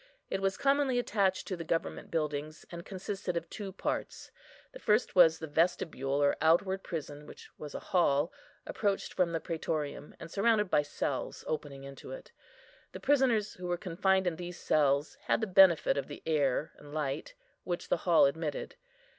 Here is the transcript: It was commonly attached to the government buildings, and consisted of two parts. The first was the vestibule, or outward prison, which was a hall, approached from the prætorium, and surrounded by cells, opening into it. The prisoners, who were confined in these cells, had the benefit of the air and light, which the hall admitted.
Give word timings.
It 0.31 0.41
was 0.41 0.57
commonly 0.57 0.97
attached 0.97 1.45
to 1.45 1.55
the 1.55 1.63
government 1.63 2.09
buildings, 2.09 2.65
and 2.71 2.83
consisted 2.83 3.37
of 3.37 3.47
two 3.51 3.71
parts. 3.71 4.31
The 4.71 4.79
first 4.79 5.13
was 5.15 5.37
the 5.37 5.45
vestibule, 5.45 6.23
or 6.23 6.35
outward 6.41 6.81
prison, 6.83 7.27
which 7.27 7.51
was 7.59 7.75
a 7.75 7.79
hall, 7.93 8.33
approached 8.65 9.13
from 9.13 9.31
the 9.31 9.39
prætorium, 9.39 10.15
and 10.19 10.31
surrounded 10.31 10.71
by 10.71 10.81
cells, 10.81 11.43
opening 11.45 11.83
into 11.83 12.09
it. 12.09 12.31
The 12.93 12.99
prisoners, 12.99 13.53
who 13.53 13.67
were 13.67 13.77
confined 13.77 14.25
in 14.25 14.37
these 14.37 14.57
cells, 14.59 15.19
had 15.25 15.39
the 15.39 15.45
benefit 15.45 15.97
of 15.97 16.07
the 16.07 16.23
air 16.25 16.71
and 16.79 16.95
light, 16.95 17.35
which 17.63 17.89
the 17.89 17.97
hall 17.97 18.25
admitted. 18.25 18.77